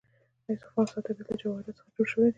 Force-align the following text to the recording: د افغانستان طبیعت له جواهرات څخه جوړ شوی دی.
د 0.45 0.47
افغانستان 0.67 1.01
طبیعت 1.05 1.29
له 1.31 1.35
جواهرات 1.41 1.75
څخه 1.77 1.89
جوړ 1.95 2.05
شوی 2.11 2.23
دی. 2.29 2.29